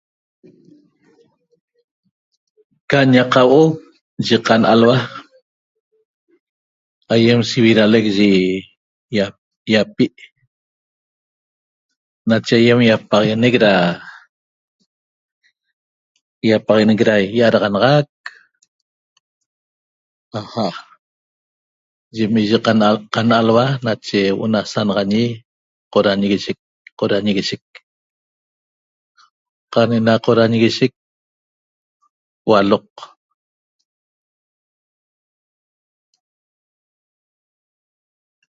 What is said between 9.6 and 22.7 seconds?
yapee nache ayem yapaxaguenec da yapaxaguenec iaraxanac ajaa yim iyi